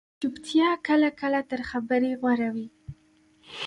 [0.19, 2.67] چُپتیا کله کله تر خبرې غوره وي